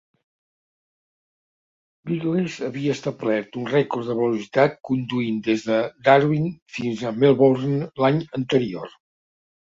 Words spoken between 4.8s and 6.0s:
conduint des de